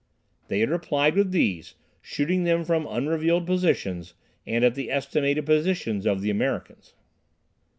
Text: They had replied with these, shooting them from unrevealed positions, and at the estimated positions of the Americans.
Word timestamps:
They 0.47 0.61
had 0.61 0.71
replied 0.71 1.13
with 1.13 1.29
these, 1.29 1.75
shooting 2.01 2.43
them 2.43 2.65
from 2.65 2.87
unrevealed 2.87 3.45
positions, 3.45 4.15
and 4.47 4.63
at 4.65 4.73
the 4.73 4.89
estimated 4.89 5.45
positions 5.45 6.07
of 6.07 6.21
the 6.21 6.31
Americans. 6.31 6.95